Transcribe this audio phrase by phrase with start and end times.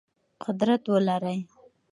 [0.45, 1.39] قدرت ولرئ.